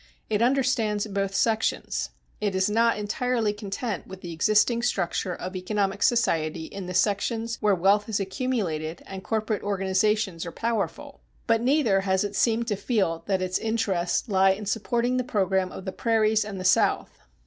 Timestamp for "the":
4.21-4.33, 6.87-6.95, 15.17-15.23, 15.85-15.91, 16.59-16.65